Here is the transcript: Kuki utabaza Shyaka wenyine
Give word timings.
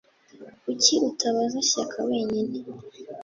Kuki 0.63 0.93
utabaza 1.09 1.59
Shyaka 1.69 1.97
wenyine 2.09 2.57